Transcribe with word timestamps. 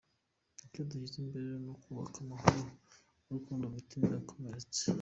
Icyo 0.65 0.81
dushyize 0.89 1.15
imbere 1.23 1.47
n’ukubaka 1.63 2.17
amahoro 2.23 2.61
n’urukundo 3.23 3.63
mu 3.67 3.75
mitima 3.77 4.05
yakomeretse. 4.15 4.81